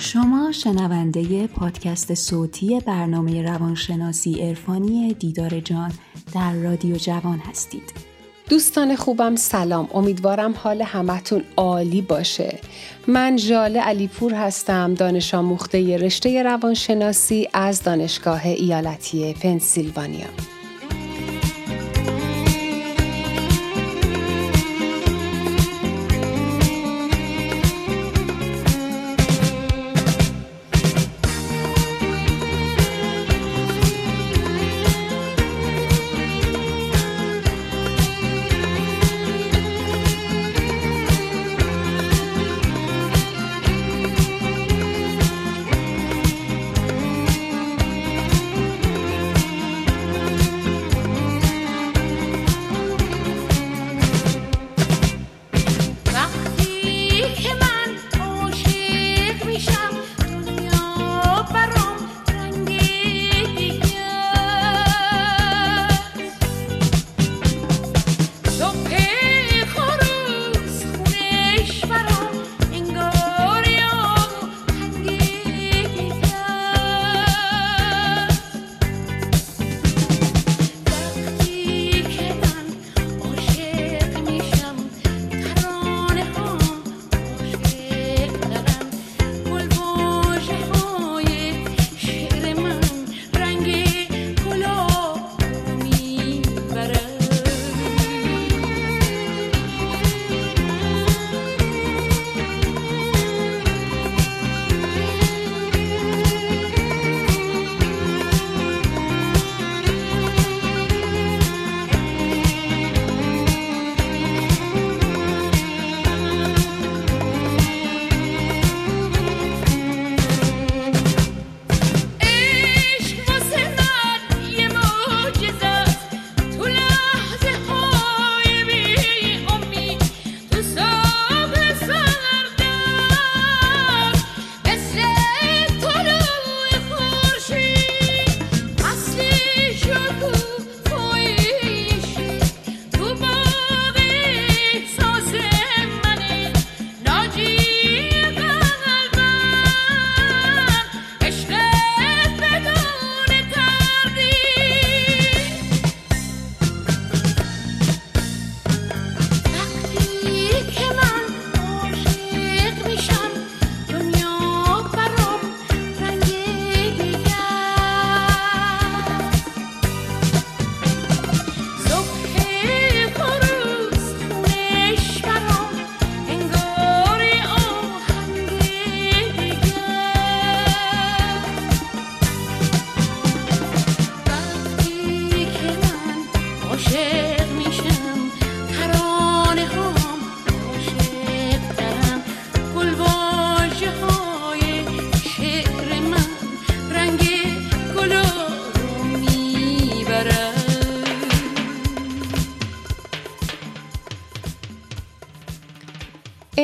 [0.00, 5.92] شما شنونده پادکست صوتی برنامه روانشناسی عرفانی دیدار جان
[6.34, 8.07] در رادیو جوان هستید.
[8.48, 9.88] دوستان خوبم سلام.
[9.94, 12.58] امیدوارم حال همتون عالی باشه.
[13.06, 20.57] من ژاله علیپور هستم دانش آموخته رشته روانشناسی از دانشگاه ایالتی پنسیلوانیا.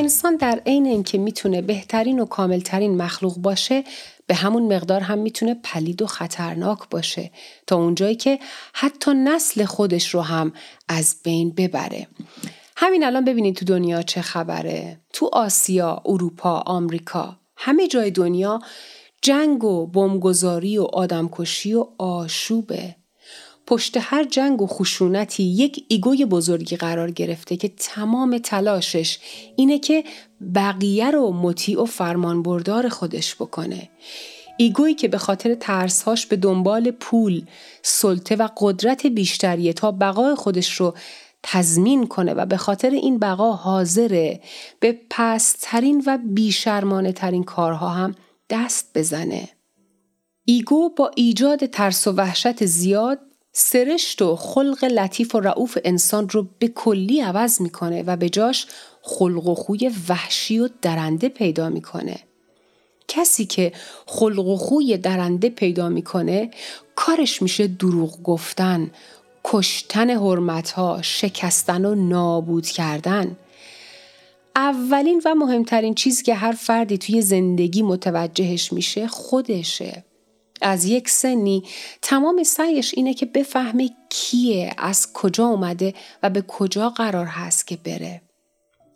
[0.05, 3.85] انسان در عین اینکه می‌تونه بهترین و کاملترین مخلوق باشه
[4.27, 7.31] به همون مقدار هم می‌تونه پلید و خطرناک باشه
[7.67, 8.39] تا اونجایی که
[8.73, 10.53] حتی نسل خودش رو هم
[10.89, 12.07] از بین ببره.
[12.77, 15.01] همین الان ببینید تو دنیا چه خبره.
[15.13, 18.61] تو آسیا، اروپا، آمریکا، همه جای دنیا
[19.23, 22.97] جنگ و بمبگذاری و آدمکشی و آشوبه.
[23.67, 29.19] پشت هر جنگ و خشونتی یک ایگوی بزرگی قرار گرفته که تمام تلاشش
[29.57, 30.05] اینه که
[30.55, 33.91] بقیه رو مطیع و فرمانبردار خودش بکنه.
[34.57, 37.43] ego یی که به خاطر ترسهاش به دنبال پول،
[37.83, 40.95] سلطه و قدرت بیشتریه تا بقای خودش رو
[41.43, 44.41] تضمین کنه و به خاطر این بقا حاضره
[44.81, 48.15] به پسترین و بیشرمانه ترین کارها هم
[48.51, 49.49] دست بزنه.
[50.45, 53.21] ego با ایجاد ترس و وحشت زیاد
[53.57, 58.67] سرشت و خلق لطیف و رئوف انسان رو به کلی عوض می‌کنه و به جاش
[59.03, 62.19] خلق و خوی وحشی و درنده پیدا می‌کنه.
[63.09, 63.73] کسی که
[64.07, 66.51] خلق و خوی درنده پیدا می‌کنه
[66.97, 68.91] کارش میشه دروغ گفتن،
[69.45, 73.37] کشتن حرمتها، شکستن و نابود کردن.
[74.57, 80.05] اولین و مهمترین چیزی که هر فردی توی زندگی متوجهش میشه خودشه.
[80.63, 81.63] از یک سنی
[82.03, 87.77] تمام سعیش اینه که بفهمه کیه از کجا اومده و به کجا قرار هست که
[87.77, 88.21] بره.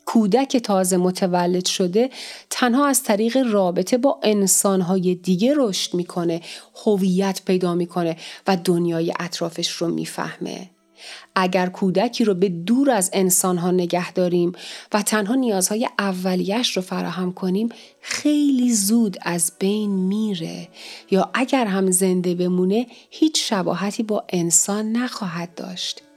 [0.06, 2.10] کودک تازه متولد شده
[2.50, 6.40] تنها از طریق رابطه با انسانهای دیگه رشد می‌کنه،
[6.84, 8.16] هویت پیدا می‌کنه
[8.46, 10.70] و دنیای اطرافش رو می‌فهمه.
[11.34, 14.52] اگر کودکی رو به دور از انسانها نگه داریم
[14.92, 17.68] و تنها نیازهای اولیش رو فراهم کنیم
[18.00, 20.68] خیلی زود از بین میره
[21.10, 26.07] یا اگر هم زنده بمونه هیچ شباهتی با انسان نخواهد داشت.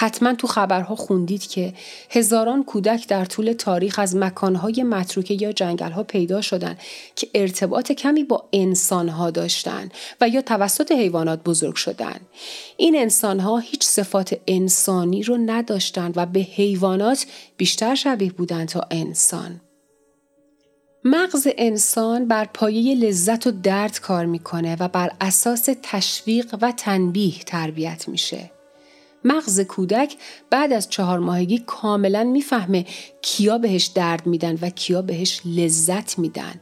[0.00, 1.74] حتما تو خبرها خوندید که
[2.10, 6.76] هزاران کودک در طول تاریخ از مکانهای متروکه یا جنگلها پیدا شدن
[7.16, 9.88] که ارتباط کمی با انسانها داشتن
[10.20, 12.20] و یا توسط حیوانات بزرگ شدن.
[12.76, 17.26] این انسانها هیچ صفات انسانی رو نداشتند و به حیوانات
[17.56, 19.60] بیشتر شبیه بودند تا انسان.
[21.04, 27.38] مغز انسان بر پایه لذت و درد کار می‌کنه و بر اساس تشویق و تنبیه
[27.46, 28.50] تربیت میشه.
[29.24, 30.16] مغز کودک
[30.50, 32.86] بعد از چهار ماهگی کاملا می‌فهمه
[33.22, 36.60] کیا بهش درد میدن و کیا بهش لذت میدن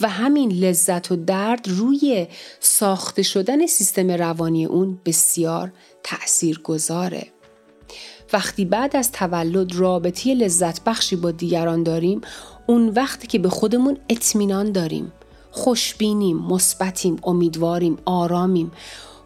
[0.00, 2.26] و همین لذت و درد روی
[2.60, 5.72] ساخته شدن سیستم روانی اون بسیار
[6.02, 7.26] تأثیر گذاره.
[8.32, 12.20] وقتی بعد از تولد رابطی لذت بخشی با دیگران داریم
[12.66, 15.12] اون وقتی که به خودمون اطمینان داریم
[15.50, 18.72] خوشبینیم مثبتیم امیدواریم آرامیم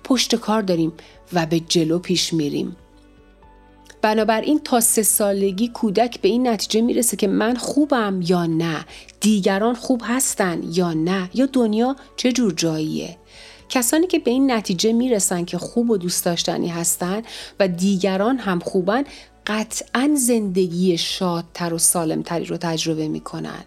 [0.05, 0.93] پشت کار داریم
[1.33, 2.77] و به جلو پیش میریم.
[4.03, 8.87] بنابراین تا سه سالگی کودک به این نتیجه می‌رسه که من خوبم یا نه
[9.21, 13.17] دیگران خوب هستن یا نه یا دنیا چه جور جاییه
[13.69, 17.23] کسانی که به این نتیجه می‌رسن که خوب و دوست داشتنی هستن
[17.61, 19.05] و دیگران هم خوبن
[19.47, 23.65] قطعا زندگی شادتر و سالمتری رو تجربه می‌کنن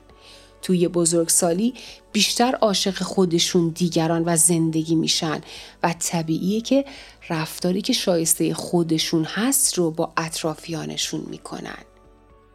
[0.62, 1.74] توی بزرگسالی
[2.12, 5.42] بیشتر عاشق خودشون دیگران و زندگی میشن
[5.84, 6.86] و طبیعیه که
[7.30, 11.84] رفتاری که شایسته خودشون هست رو با اطرافیانشون می‌کنن.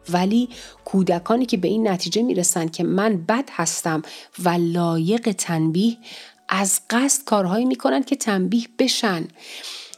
[0.09, 0.49] ولی
[0.85, 4.01] کودکانی که به این نتیجه می‌رسن که من بد هستم
[4.39, 5.97] و لایق تنبیه
[6.49, 9.27] از قصد کارهایی می‌کنن که تنبیه بشن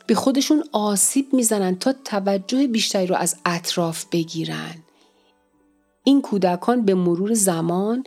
[0.08, 4.76] به خودشون آسیب می‌زنن تا توجه بیشتری رو از اطراف بگیرن
[6.04, 8.04] این کودکان به مرور زمان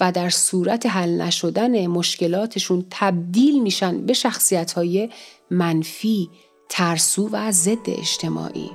[0.00, 5.08] و در صورت حل نشدن مشکلاتشون تبدیل میشن به شخصیت های
[5.52, 6.30] منفی،
[6.68, 8.70] ترسو و ضد اجتماعی.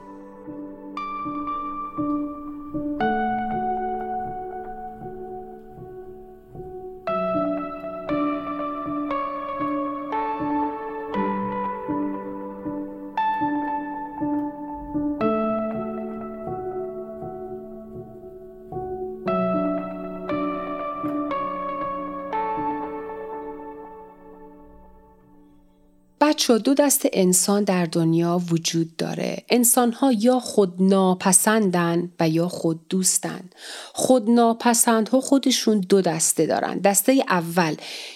[26.47, 29.43] بچه دو دست انسان در دنیا وجود داره.
[29.49, 33.49] انسان ها یا خود ناپسندن و یا خود دوستن.
[33.93, 36.79] خود ناپسند ها خودشون دو دسته دارن.
[36.79, 37.75] دسته اول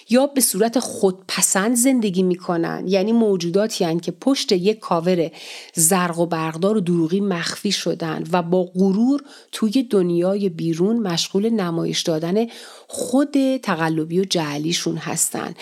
[0.09, 5.31] یا به صورت خودپسند زندگی می‌کنن یعنی موجوداتی هن که پشت یک کاور
[5.73, 12.01] زرق و برقدار و دروغی مخفی شدن و با غرور توی دنیای بیرون مشغول نمایش
[12.01, 12.47] دادن
[12.87, 15.53] خود تقلبی و جعلیشون هستن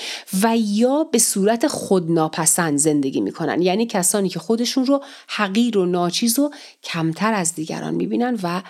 [0.43, 3.61] و یا به صورت خودناپسند زندگی می‌کنن.
[3.61, 6.51] یعنی کسانی که خودشون رو حقیر و ناچیز و
[6.83, 8.61] کمتر از دیگران می‌بینن و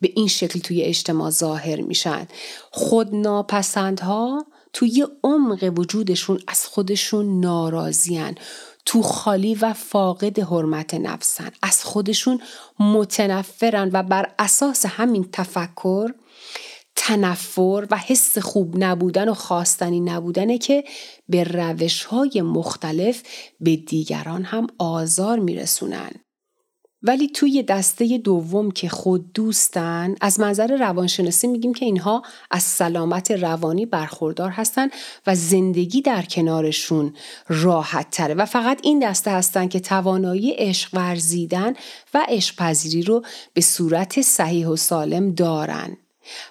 [0.00, 2.26] به این شکل توی اجتماع ظاهر میشن.
[2.70, 8.34] خودناپسندها توی عمق وجودشون از خودشون ناراضیان
[8.84, 11.50] تو خالی و فاقد حرمت نفسن.
[11.62, 12.40] از خودشون
[12.80, 16.10] متنفرن و بر اساس همین تفکر
[17.06, 20.84] تنفر و حس خوب نبودن و خواستنی نبودنه که
[21.28, 23.22] به روش های مختلف
[23.60, 26.10] به دیگران هم آزار میرسونن.
[27.02, 33.30] ولی توی دسته دوم که خود دوستن از منظر روانشناسی میگیم که اینها از سلامت
[33.30, 34.88] روانی برخوردار هستن
[35.26, 37.14] و زندگی در کنارشون
[37.48, 41.74] راحت تره و فقط این دسته هستن که توانایی عشق ورزیدن
[42.14, 45.96] و عشق پذیری رو به صورت صحیح و سالم دارن.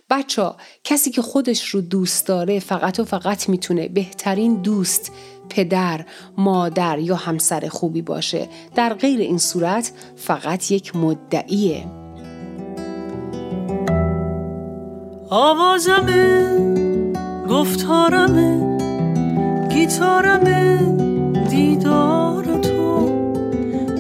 [0.10, 0.52] بچه
[0.84, 5.12] کسی که خودش رو دوست داره فقط و فقط می‌تونه بهترین دوست
[5.50, 6.06] پدر،
[6.38, 8.50] مادر یا همسر خوبی باشه.
[8.76, 11.86] در غیر این صورت فقط یک مدعیه.
[15.30, 16.60] آوازمه
[17.50, 18.78] گفتارمه
[19.70, 20.78] گیتارمه
[21.50, 23.12] دیدار تو.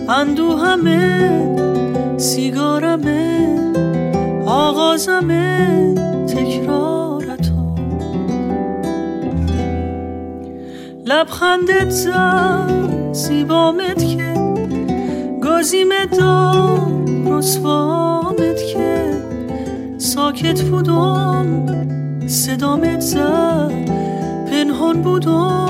[0.09, 1.55] اندوهمه
[2.17, 3.64] سیگارمه.
[4.55, 5.93] آغازمه
[6.27, 7.75] تکرار تو
[11.05, 14.33] لبخندت زد زیبامت که.
[15.41, 19.13] گازیمت داد رسوامت که.
[19.97, 21.65] ساکت بودم
[22.27, 23.71] صدامت زد
[24.51, 25.64] پنهان بودم.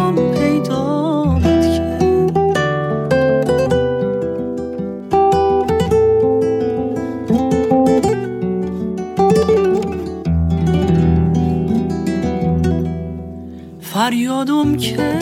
[14.06, 15.20] فریادم که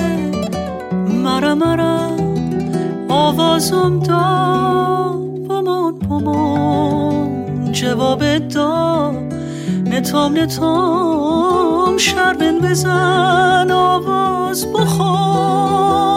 [1.24, 2.10] مرا مرا
[3.10, 5.48] آوازم داد.
[5.48, 9.34] بمان بمان جواب داد.
[9.86, 11.98] نتام نتام.
[11.98, 16.13] شربن بزن آواز بخون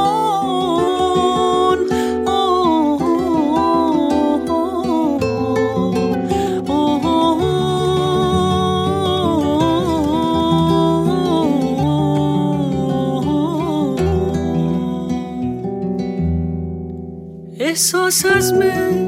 [17.76, 19.06] احساس از من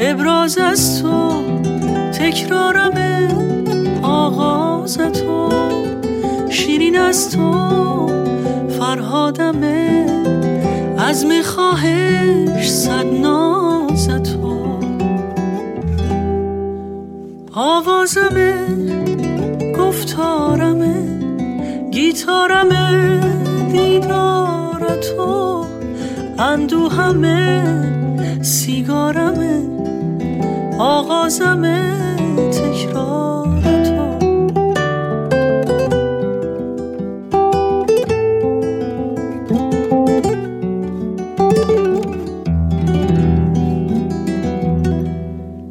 [0.00, 1.42] ابراز از تو
[2.12, 2.98] تکرارم
[4.02, 5.48] آغاز تو.
[6.50, 7.52] شیرین از تو
[8.78, 10.06] فرهادمه
[10.98, 14.78] از خواهش صد ناز تو.
[17.52, 18.54] آوازمه
[19.78, 20.94] گفتارمه
[21.90, 23.20] گیتارمه
[23.72, 25.53] دیدار تو.
[26.38, 27.64] اندوهمه
[28.42, 29.62] سیگارمه
[30.78, 31.94] آغازمه
[32.50, 34.18] تکرار تو.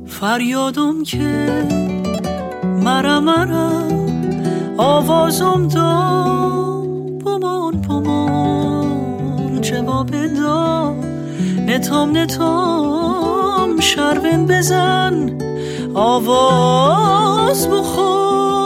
[0.07, 1.47] فریادم که
[2.83, 3.71] مرا مرا
[4.77, 6.82] آوازم دا بمان بمان
[9.73, 10.93] جواب دا
[11.67, 15.39] نتام نتام شربن بزن.
[15.93, 18.62] آواز بخور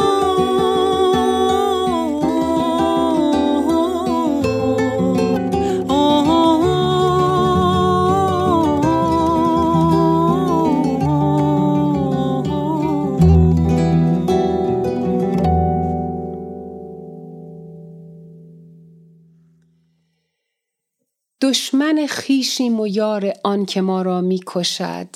[21.47, 25.07] دشمن خیشیم و یار آن که ما را می کشد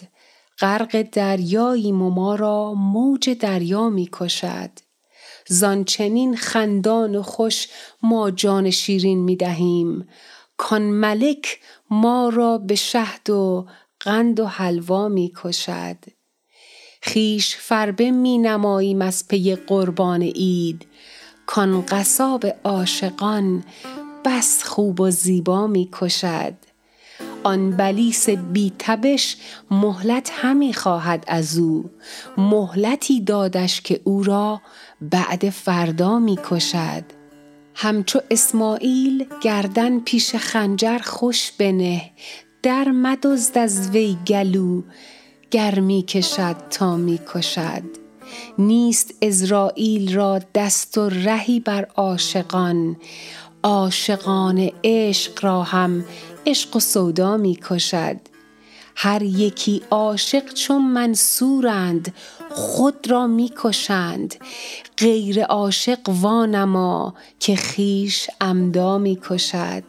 [0.60, 4.70] غرق دریاییم و ما را موج دریا می کشد
[5.48, 7.68] زان چنین خندان و خوش
[8.04, 10.08] ما جان شیرین می دهیم
[10.58, 11.60] کان ملک
[11.90, 13.68] ما را به شهد و
[14.00, 15.98] قند و حلوا می کشد
[17.02, 20.88] خیش فربه می نماییم از پی قربان عید.
[21.46, 23.64] کان قصاب عاشقان
[24.26, 26.54] بس خوب و زیبا می کشد.
[27.44, 29.38] آن بلیس بی تبش
[29.72, 31.90] مهلت همی خواهد از او.
[32.38, 34.62] مهلتی دادش که او را
[35.02, 37.04] بعد فردا می کشد.
[37.76, 42.12] همچو اسماعیل گردن پیش خنجر خوش بنه
[42.64, 44.82] در مدزد از وی گلو
[45.52, 47.84] گر می کشد تا می کشد.
[48.58, 52.98] نیست ازرائیل را دست و رهی بر عاشقان.
[53.64, 56.06] عاشقان عشق را هم
[56.48, 58.18] عشق و سودا می کشد.
[58.96, 62.14] هر یکی عاشق چون منصورند
[62.50, 64.36] خود را می کشند.
[64.98, 69.84] غیر عاشق وانما که خیش عمدا می کشد.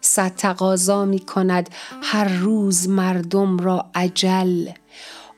[0.00, 1.70] صد تقاضا می کند
[2.02, 4.70] هر روز مردم را اجل.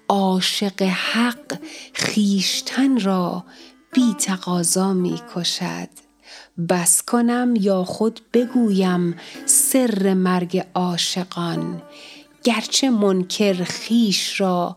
[0.08, 1.58] عاشق حق
[1.92, 3.44] خیشتن را
[3.92, 6.09] بی تقاضا می کشد.
[6.68, 11.82] بس کنم یا خود بگویم سر مرگ عاشقان.
[12.44, 14.76] گرچه منکر خیش را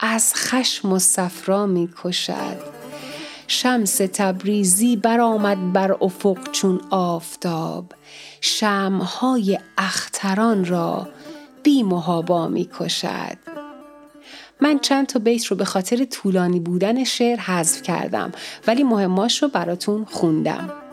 [0.00, 2.56] از خشم و صفرا می کشد.
[3.46, 7.92] شمس تبریزی برآمد بر افق چون آفتاب.
[8.40, 11.08] شمعهای اختران را
[11.62, 13.38] بی محابا می کشد.
[14.60, 18.32] من چند تا بیت رو به خاطر طولانی بودن شعر حذف کردم
[18.66, 20.89] ولی مهماش رو براتون خوندم.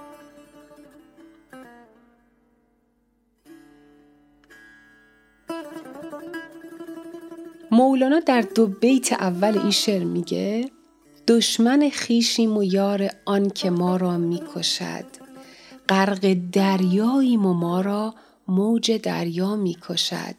[7.72, 10.72] مولانا در دو بیت اول این شعر میگه
[11.28, 15.06] دشمن خیشیم و یار آن که ما را می‌کشد.
[15.90, 18.14] غرق دریاییم و ما را
[18.48, 20.36] موج دریا می‌کشد.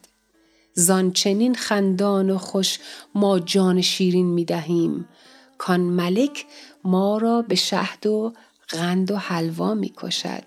[0.73, 2.79] زان چنین خندان و خوش
[3.15, 5.05] ما جان شیرین می‌دهیم
[5.57, 6.45] کان ملک
[6.83, 8.33] ما را به شهد و
[8.67, 10.43] قند و حلوا می‌کشد.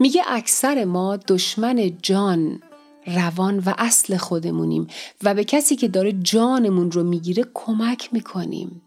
[0.00, 2.62] میگه اکثر ما دشمن جان
[3.06, 4.86] روان و اصل خودمونیم
[5.22, 8.82] و به کسی که داره جانمون رو می‌گیره کمک می‌کنیم.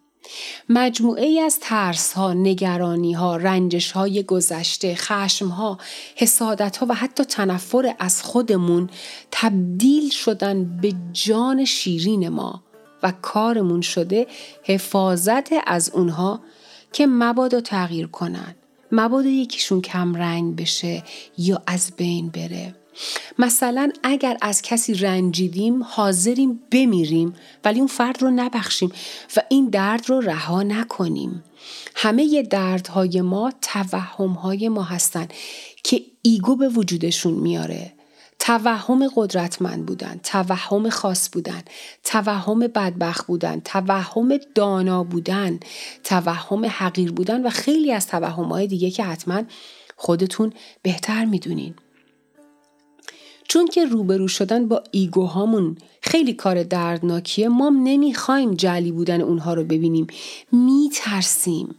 [0.69, 5.77] مجموعه ای از ترس ها، نگرانی ها، رنجش های گذشته، خشم ها،
[6.15, 8.89] حسادت ها و حتی تنفر از خودمون
[9.31, 12.63] تبدیل شدن به جان شیرین ما
[13.03, 14.27] و کارمون شده
[14.63, 16.39] حفاظت از اونها
[16.93, 18.55] که مبادا تغییر کنن.
[18.91, 21.03] مبادا یکیشون کم رنگ بشه
[21.37, 22.75] یا از بین بره.
[23.39, 27.33] مثلا اگر از کسی رنجیدیم حاضریم بمیریم
[27.65, 28.91] ولی اون فرد رو نبخشیم
[29.37, 31.43] و این درد رو رها نکنیم.
[31.95, 35.27] همه دردهای ما توهمهای ما هستن
[35.83, 37.91] که ایگو به وجودشون میاره.
[38.39, 41.61] توهم قدرتمند بودن توهم خاص بودن
[42.03, 45.59] توهم بدبخت بودن توهم دانا بودن
[46.03, 49.43] توهم حقیر بودن و خیلی از توهمهای دیگه که حتما
[49.97, 51.75] خودتون بهتر می‌دونین.
[53.47, 59.63] چون که روبرو شدن با ایگوهامون خیلی کار دردناکیه ما نمی‌خوایم جلی بودن اونها رو
[59.63, 60.07] ببینیم.
[60.51, 61.75] میترسیم.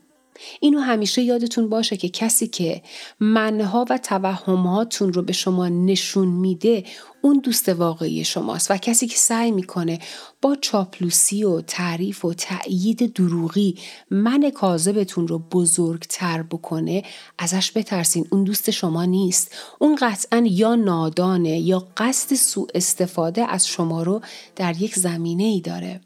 [0.60, 2.82] اینو همیشه یادتون باشه که کسی که
[3.20, 6.84] منها و توهمهاتون رو به شما نشون میده
[7.22, 8.70] اون دوست واقعی شماست.
[8.70, 9.98] و کسی که سعی می‌کنه
[10.42, 13.78] با چاپلوسی و تعریف و تأیید دروغی
[14.10, 17.02] من کاذبتون رو بزرگتر بکنه
[17.38, 18.26] ازش بترسین.
[18.30, 19.54] اون دوست شما نیست.
[19.78, 24.20] اون قطعا یا نادانه یا قصد سوء استفاده از شما رو
[24.56, 26.00] در یک زمینه ای داره.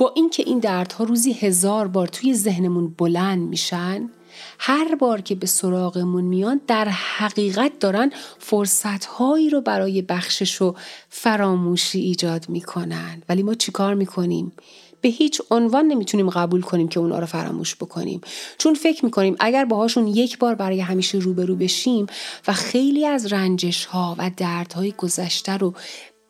[0.00, 4.10] با اینکه این دردها روزی هزار بار توی ذهنمون بلند میشن
[4.58, 10.74] هر بار که به سراغمون میان در حقیقت دارن فرصتهایی رو برای بخشش و
[11.08, 13.22] فراموشی ایجاد می‌کنن.
[13.28, 14.52] ولی ما چیکار می‌کنیم؟
[15.00, 18.20] به هیچ عنوان نمی‌تونیم قبول کنیم که اونا رو فراموش بکنیم.
[18.58, 22.06] چون فکر می‌کنیم اگر باهاشون یک بار برای همیشه روبرو بشیم
[22.48, 25.74] و خیلی از رنجش ها و دردهای گذشته رو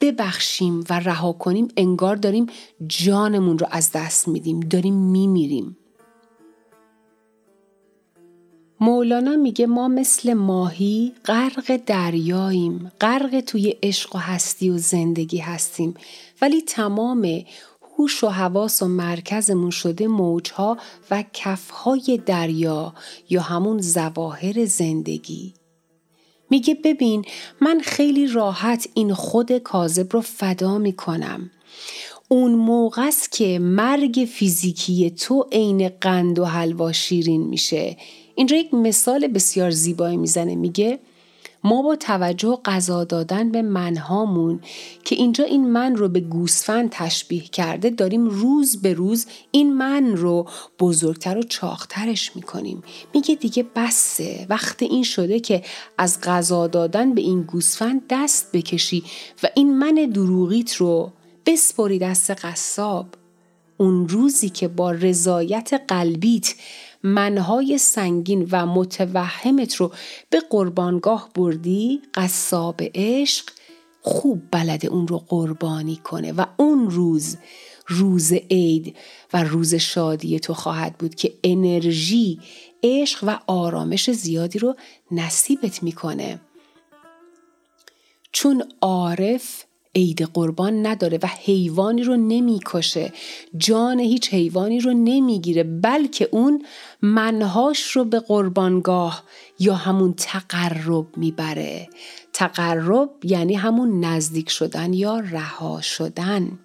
[0.01, 2.47] ببخشیم و رها کنیم انگار داریم
[2.87, 5.77] جانمون رو از دست میدیم داریم میمیریم.
[8.81, 15.95] مولانا میگه ما مثل ماهی غرق دریاییم غرق توی عشق و هستی و زندگی هستیم.
[16.43, 17.45] ولی تمام
[17.97, 20.79] هوش و حواس و مرکزمون شده موجها
[21.11, 22.95] و کفهای دریا
[23.31, 25.55] یا همون زواهر زندگی.
[26.51, 27.25] میگه ببین
[27.61, 31.51] من خیلی راحت این خود کاذب رو فدا می‌کنم.
[32.29, 37.97] اون موقع است که مرگ فیزیکی تو عین قند و حلوا شیرین میشه.
[38.35, 40.99] اینجا یک مثال بسیار زیبایی می‌زنه میگه
[41.65, 44.61] ما با توجه قضا دادن به منهامون
[45.05, 50.17] که اینجا این من رو به گوسفند تشبیه کرده داریم روز به روز این من
[50.17, 52.83] رو بزرگتر و چاخترش می‌کنیم.
[53.15, 55.63] میگه دیگه بسه وقت این شده که
[55.99, 59.05] از قضا دادن به این گوسفند دست بکشی
[59.43, 61.13] و این من دروغیت رو
[61.47, 63.07] بسپری دست قصاب.
[63.77, 66.55] اون روزی که با رضایت قلبیت
[67.03, 69.93] منهای سنگین و متوهمت رو
[70.31, 73.51] به قربانگاه بردی قصاب عشق
[74.03, 77.37] خوب بلده اون رو قربانی کنه و اون روز
[77.87, 78.97] روز عید
[79.33, 82.41] و روز شادی تو خواهد بود که انرژی
[82.83, 84.77] عشق و آرامش زیادی رو
[85.11, 86.41] نصیبت می‌کنه.
[88.33, 93.13] چون عارف عید قربان نداره و حیوانی رو نمی‌کشه.
[93.57, 96.65] جان هیچ حیوانی رو نمی‌گیره بلکه اون
[97.03, 99.23] منهاش رو به قربانگاه
[99.59, 101.89] یا همون تقرب می‌بره.
[102.33, 106.59] تقرب یعنی همون نزدیک شدن یا رها شدن.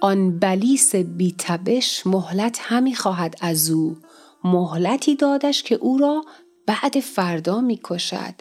[0.00, 3.96] آن بلیس بیتبش مهلت همی خواهد از او.
[4.44, 6.24] مهلتی دادش که او را
[6.66, 8.34] بعد فردا می‌کشد.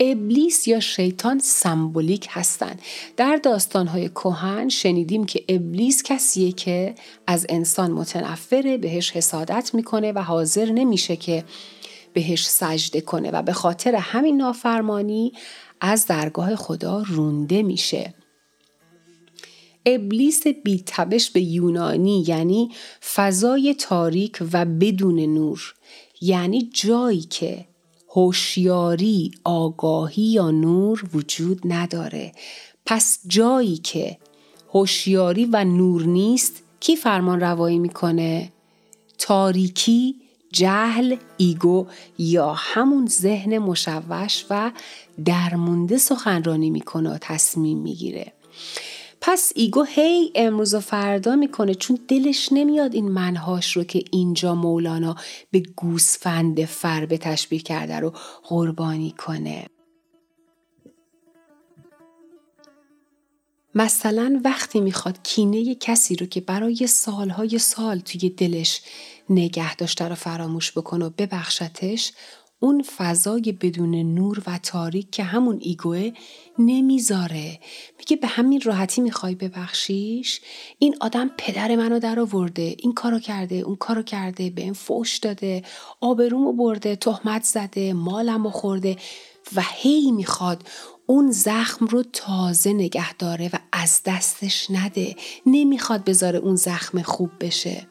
[0.00, 2.82] ابلیس یا شیطان سمبولیک هستند.
[3.16, 6.94] در داستانهای کهن شنیدیم که ابلیس کسیه که
[7.26, 11.44] از انسان متنفره بهش حسادت می‌کنه و حاضر نمیشه که
[12.12, 15.32] بهش سجده کنه و به خاطر همین نافرمانی
[15.80, 18.14] از درگاه خدا رونده میشه.
[19.86, 22.70] ابلیس بیتبش به یونانی یعنی
[23.14, 25.74] فضای تاریک و بدون نور
[26.20, 27.66] یعنی جایی که
[28.14, 32.32] هوشیاری آگاهی یا نور وجود نداره.
[32.86, 34.18] پس جایی که
[34.72, 38.52] هوشیاری و نور نیست کی فرمان روایی می‌کنه؟
[39.18, 40.14] تاریکی
[40.52, 41.86] جهل ego
[42.18, 44.70] یا همون ذهن مشوش و
[45.24, 48.32] درمونده سخنرانی می‌کنه و تصمیم می‌گیره.
[49.26, 54.54] پس ego هی امروز و فردا می‌کنه چون دلش نمیاد این منهاش رو که اینجا
[54.54, 55.16] مولانا
[55.50, 59.66] به گوسفند فربه تشبیه کرده رو قربانی کنه.
[63.74, 68.80] مثلا وقتی می‌خواد کینه کسی رو که برای سالهای سال توی دلش
[69.30, 72.12] نگه داشته رو فراموش بکنه و ببخشتش
[72.64, 76.10] اون فضای بدون نور و تاریک که همون ایگوه
[76.58, 77.60] نمی‌ذاره.
[77.98, 80.40] میگه به همین راحتی می‌خوای ببخشیش؟
[80.78, 85.18] این آدم پدر منو در آورده این کارو کرده اون کارو کرده به این فوش
[85.18, 85.62] داده
[86.00, 88.96] آبرومو برده تهمت زده مالمو خورده
[89.56, 90.68] و هی می‌خواد
[91.06, 95.16] اون زخم رو تازه نگه داره و از دستش نده.
[95.46, 97.86] نمی‌خواد بذاره اون زخم خوب بشه.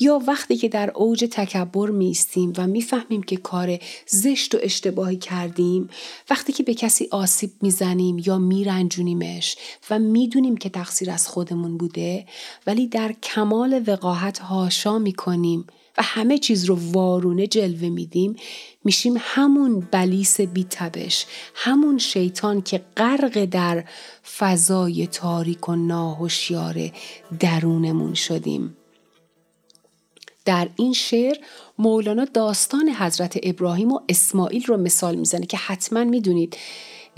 [0.00, 5.88] یا وقتی که در اوج تکبر میستیم و می‌فهمیم که کار زشت و اشتباهی کردیم
[6.30, 9.56] وقتی که به کسی آسیب می‌زنیم یا میرنجونیمش
[9.90, 12.26] و می‌دونیم که تقصیر از خودمون بوده
[12.66, 15.66] ولی در کمال وقاحت هاشا می‌کنیم
[15.98, 18.36] و همه چیز رو وارونه جلوه میدیم
[18.84, 23.84] میشیم همون بلیس بیتبش همون شیطان که غرق در
[24.38, 26.90] فضای تاریک و ناهوشیار
[27.40, 28.75] درونمون شدیم.
[30.46, 31.36] در این شعر
[31.78, 36.56] مولانا داستان حضرت ابراهیم و اسماعیل رو مثال می‌زنه که حتما می‌دونید.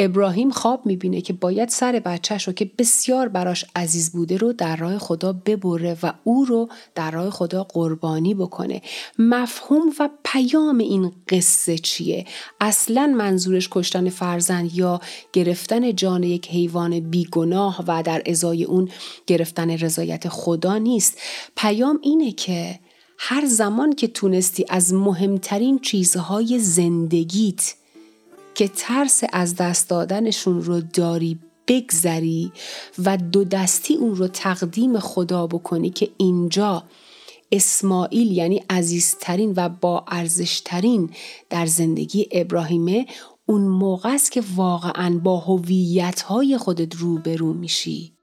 [0.00, 4.76] ابراهیم خواب می‌بینه که باید سر بچهش رو که بسیار براش عزیز بوده رو در
[4.76, 8.82] راه خدا ببره و او رو در راه خدا قربانی بکنه.
[9.18, 12.24] مفهوم و پیام این قصه چیه؟
[12.60, 15.00] اصلا منظورش کشتن فرزند یا
[15.32, 18.88] گرفتن جان یک حیوان بیگناه و در ازای اون
[19.26, 21.18] گرفتن رضایت خدا نیست.
[21.56, 22.78] پیام اینه که
[23.18, 27.74] هر زمان که تونستی از مهمترین چیزهای زندگیت
[28.54, 32.52] که ترس از دست دادنشون رو داری بگذری
[33.04, 36.84] و دو دستی اون رو تقدیم خدا بکنی که اینجا
[37.52, 41.10] اسماعیل یعنی عزیزترین و با ارزشترین
[41.50, 43.06] در زندگی ابراهیمه
[43.46, 48.17] اون موقع است که واقعا با هویت‌های خودت روبرو میشی.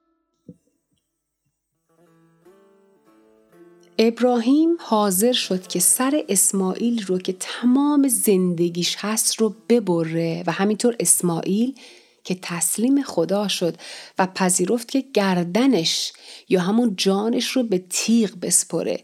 [3.97, 10.95] ابراهیم حاضر شد که سر اسماعیل رو که تمام زندگیش هست رو ببره و همینطور
[10.99, 11.75] اسماعیل
[12.23, 13.75] که تسلیم خدا شد
[14.19, 16.13] و پذیرفت که گردنش
[16.49, 19.03] یا همون جانش رو به تیغ بسپره.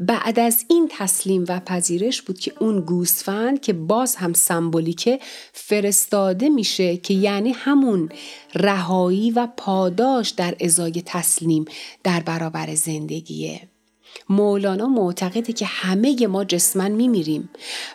[0.00, 5.18] بعد از این تسلیم و پذیرش بود که اون گوسفند که باز هم سمبولیکه
[5.52, 8.08] فرستاده میشه که یعنی همون
[8.54, 11.64] رهایی و پاداش در ازای تسلیم
[12.04, 13.68] در برابر زندگیه.
[14.28, 17.50] مولانا معتقده که همه ما جسمن میمیریم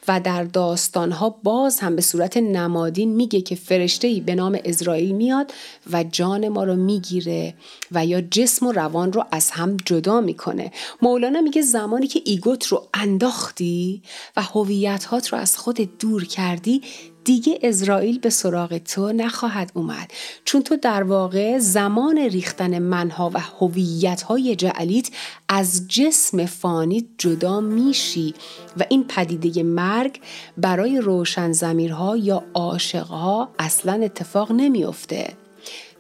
[0.08, 5.52] و در داستانها باز هم به صورت نمادین میگه که فرشته به نام اسرائیل میاد
[5.92, 7.54] و جان ما رو می‌گیره
[7.92, 10.72] و یا جسم و روان رو از هم جدا می‌کنه.
[11.02, 14.02] مولانا میگه زمانی که ایگوت رو انداختی
[14.38, 16.82] و هویتات رو از خود دور کردی
[17.26, 20.12] دیگه اسرائیل به سراغ تو نخواهد اومد.
[20.46, 25.10] چون تو در واقع زمان ریختن منها و هویت‌های جعلیت
[25.50, 28.34] از جسم فانی جدا میشی
[28.78, 30.20] و این پدیده مرگ
[30.58, 35.34] برای روشن زمیرها یا عاشقها اصلا اتفاق نمیافته.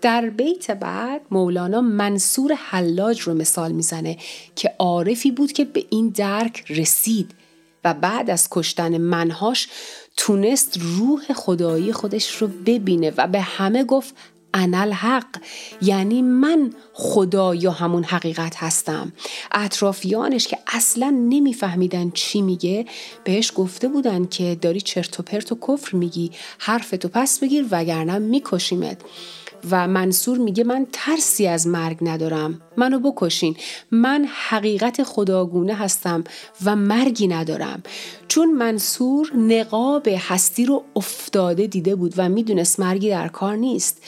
[0.01, 4.17] در بیت بعد مولانا منصور حلاج رو مثال می‌زنه
[4.55, 7.31] که عارفی بود که به این درک رسید
[7.83, 9.67] و بعد از کشتن منهاش
[10.17, 14.15] تونست روح خدایی خودش رو ببینه و به همه گفت
[14.53, 15.37] انل حق.
[15.81, 19.13] یعنی من خدا یا همون حقیقت هستم.
[19.51, 22.85] اطرافیانش که اصلا نمیفهمیدن چی میگه
[23.23, 28.17] بهش گفته بودن که داری چرت و پرت و کفر میگی حرفتو پس بگیر وگرنه
[28.17, 29.01] میکشیمت.
[29.71, 32.61] و منصور میگه من ترسی از مرگ ندارم.
[32.77, 33.55] منو بکشین.
[33.91, 36.23] من حقیقت خداگونه هستم
[36.65, 37.83] و مرگی ندارم.
[38.27, 44.03] چون منصور نقاب هستی رو افتاده دیده بود و می‌دونست مرگی در کار نیست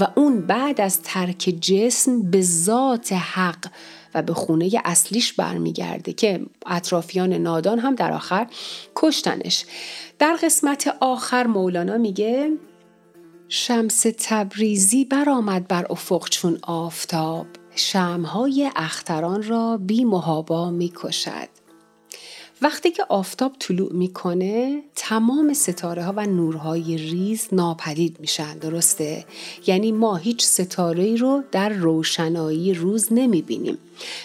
[0.00, 3.66] و اون بعد از ترک جسم به ذات حق
[4.14, 8.46] و به خونه اصلیش برمیگرده که اطرافیان نادان هم در آخر
[8.96, 9.64] کشتنش.
[10.18, 12.50] در قسمت آخر مولانا میگه
[13.52, 21.48] شمس تبریزی برآمد بر افق چون آفتاب شمهای اختران را بی محابا می کشد
[22.62, 29.24] وقتی که آفتاب طلوع می‌کنه تمام ستاره ها و نورهای ریز ناپدید میشن درسته؟
[29.66, 33.78] یعنی ما هیچ ستاره ای رو در روشنایی روز نمی‌بینیم.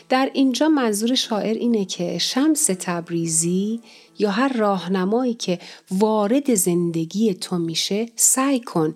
[0.09, 3.81] در اینجا منظور شاعر اینه که شمس تبریزی
[4.19, 5.59] یا هر راهنمایی که
[5.91, 8.93] وارد زندگی تو میشه سعی کن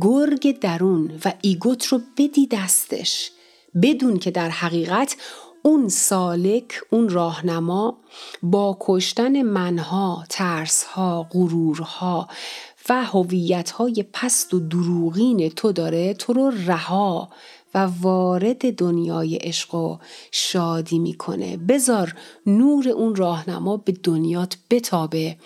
[0.00, 3.30] گرگ درون و ایگوت رو بدی دستش.
[3.82, 5.16] بدون که در حقیقت
[5.66, 7.96] اون سالک اون راهنما
[8.42, 12.28] با کشتن منها ترسها غرورها
[12.88, 17.28] و هویتهای پست و دروغین تو داره تو رو رها
[17.74, 19.98] و وارد دنیای عشق و
[20.32, 21.56] شادی می‌کنه.
[21.56, 22.14] بزار
[22.46, 25.36] نور اون راهنما به دنیات بتابه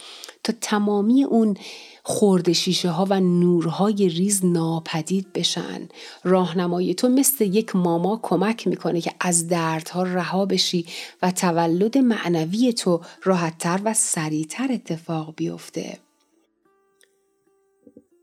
[0.45, 1.57] تا تمامی اون
[2.11, 5.89] خورد شیشه ها و نورهای ریز ناپدید بشن.
[6.25, 10.87] راهنمای تو مثل یک ماما کمک می‌کنه که از دردها رها بشی
[11.23, 15.99] و تولد معنوی تو راحتتر و سریعتر اتفاق بیفته.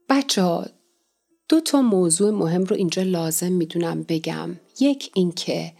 [0.09, 0.65] بچه
[1.49, 4.55] دو تا موضوع مهم رو اینجا لازم می‌دونم بگم.
[4.79, 5.73] یک اینکه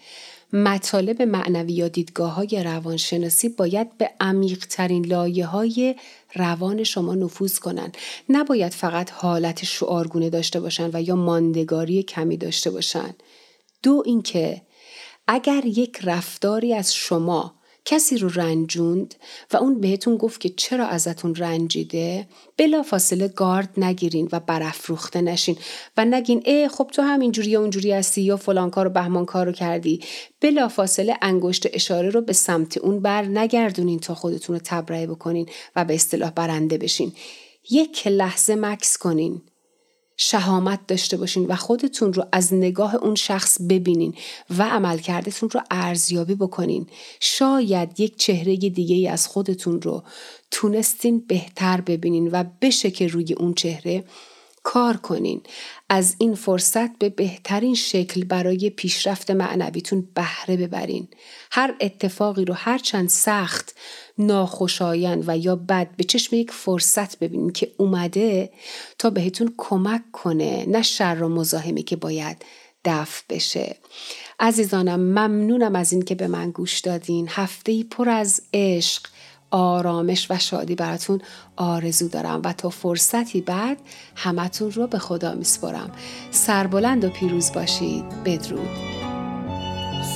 [0.56, 5.96] مطالب معنوی یا دیدگاه های روانشناسی باید به عمیقترین لایه های
[6.36, 7.92] روان شما نفوذ کنن
[8.30, 13.16] نباید فقط حالت شعارگونه داشته باشن و یا ماندگاری کمی داشته باشن
[13.84, 14.62] دو اینکه
[15.28, 19.16] اگر یک رفتاری از شما کسی رو رنجوند
[19.54, 25.58] و اون بهتون گفت که چرا ازتون رنجیده بلا فاصله گارد نگیرین و برافروخته نشین
[25.98, 29.26] و نگین ای خب تو هم اینجوری یا اونجوری هستی یا فلان کار و بهمان
[29.26, 30.00] کار رو کردی.
[30.42, 35.50] بلا فاصله انگشت اشاره رو به سمت اون بر نگردونین تا خودتون رو تبرئه بکنین
[35.76, 37.14] و به اصطلاح برنده بشین.
[37.72, 39.42] یک لحظه مکس کنین.
[40.18, 44.16] شهامت داشته باشین و خودتون رو از نگاه اون شخص ببینین
[44.58, 46.88] و عملکردتون رو ارزیابی بکنین.
[47.20, 50.04] شاید یک چهره دیگه ای از خودتون رو
[50.52, 54.04] تونستین بهتر ببینین و بشه که روی اون چهره
[54.64, 55.42] کار کنین.
[55.90, 61.08] از این فرصت به بهترین شکل برای پیشرفت معنویتون بهره ببرین.
[61.52, 63.76] هر اتفاقی رو هرچند سخت
[64.18, 68.50] ناخوشایند و یا بد به چشم یک فرصت ببینین که اومده
[68.98, 72.46] تا بهتون کمک کنه نه شر و مزاحمی که باید
[72.86, 73.76] دفع بشه.
[74.40, 77.28] عزیزانم ممنونم از این که به من گوش دادین.
[77.30, 79.02] هفته ای پر از عشق
[79.52, 81.22] آرامش و شادی براتون
[81.56, 83.78] آرزو دارم و تا فرصتی بعد
[84.16, 85.92] همتون رو به خدا میسپرم
[86.32, 88.06] سربلند و پیروز باشید.
[88.26, 88.70] بدرود.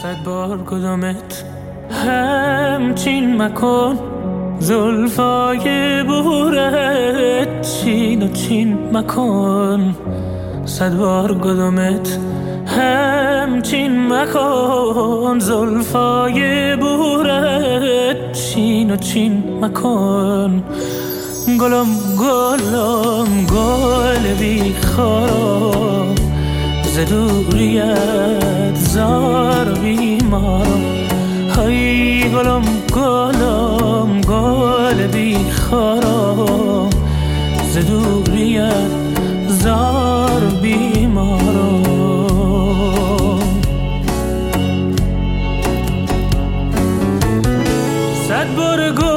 [0.02, 1.59] صد بار کدامت
[1.92, 4.00] همچین مکن
[4.60, 9.96] زلفای بورت چین و چین مکن
[10.66, 12.20] صد بار کدامت
[12.66, 20.64] همچین مکن زلفای بورت چین و چین مکن
[21.60, 21.88] گلم
[22.20, 26.06] گلم گل بی خارا
[26.84, 30.99] زدوریت زار بیمار
[31.60, 32.64] های گلم
[32.96, 36.90] گلم گل بی خارا
[37.74, 38.92] زدوریت
[39.48, 41.90] زار بیمارم
[48.40, 49.09] دمت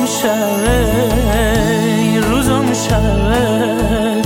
[0.00, 0.64] روزم شب
[2.30, 4.24] روزم شب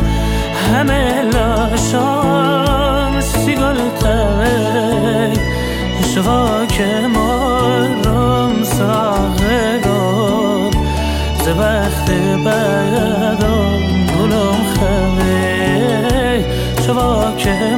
[0.72, 5.32] همه لاشام سیگال تبه
[6.14, 9.50] شوا که مارم ساغگان
[11.44, 12.10] زبخت
[12.44, 13.80] بعدم
[14.18, 16.44] گلم خبه
[16.86, 17.76] شوا که